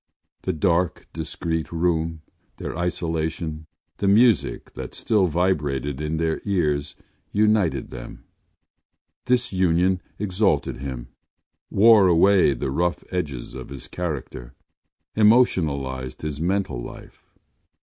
The 0.41 0.51
dark 0.51 1.05
discreet 1.13 1.71
room, 1.71 2.23
their 2.57 2.75
isolation, 2.75 3.67
the 3.97 4.07
music 4.07 4.73
that 4.73 4.95
still 4.95 5.27
vibrated 5.27 6.01
in 6.01 6.17
their 6.17 6.41
ears 6.43 6.95
united 7.31 7.91
them. 7.91 8.23
This 9.25 9.53
union 9.53 10.01
exalted 10.17 10.77
him, 10.77 11.09
wore 11.69 12.07
away 12.07 12.53
the 12.55 12.71
rough 12.71 13.03
edges 13.13 13.53
of 13.53 13.69
his 13.69 13.87
character, 13.87 14.55
emotionalised 15.15 16.23
his 16.23 16.41
mental 16.41 16.81
life. 16.81 17.23